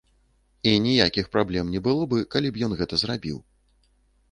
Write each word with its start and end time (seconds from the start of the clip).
І 0.71 0.71
ніякіх 0.85 1.29
праблем 1.35 1.69
не 1.75 1.83
было 1.89 2.09
бы, 2.15 2.21
калі 2.33 2.47
б 2.57 2.65
ён 2.69 2.77
гэта 2.83 3.03
зрабіў. 3.05 3.37